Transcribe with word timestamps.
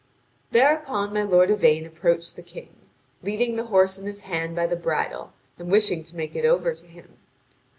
Thereupon 0.49 1.13
my 1.13 1.21
lord 1.21 1.51
Yvain 1.51 1.85
approached 1.85 2.35
the 2.35 2.41
King, 2.41 2.71
leading 3.21 3.55
the 3.55 3.65
horse 3.65 3.99
in 3.99 4.07
his 4.07 4.21
hand 4.21 4.55
by 4.55 4.65
the 4.65 4.75
bridle, 4.75 5.31
and 5.59 5.69
wishing 5.71 6.01
to 6.05 6.15
make 6.15 6.35
it 6.35 6.43
over 6.43 6.73
to 6.73 6.85
him. 6.87 7.17